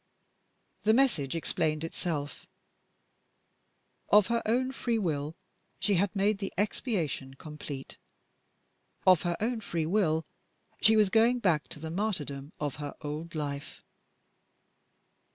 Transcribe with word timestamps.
The 0.81 0.95
message 0.95 1.35
explained 1.35 1.83
itself. 1.83 2.47
Of 4.09 4.25
her 4.33 4.41
own 4.47 4.71
free 4.71 4.97
will 4.97 5.35
she 5.79 5.93
had 5.93 6.15
made 6.15 6.39
the 6.39 6.51
expiation 6.57 7.35
complete! 7.35 7.97
Of 9.05 9.21
her 9.21 9.37
own 9.39 9.61
free 9.61 9.85
will 9.85 10.25
she 10.81 10.95
was 10.95 11.11
going 11.11 11.37
back 11.37 11.67
to 11.67 11.79
the 11.79 11.91
martyrdom 11.91 12.51
of 12.59 12.77
her 12.77 12.95
old 13.03 13.35
life! 13.35 13.83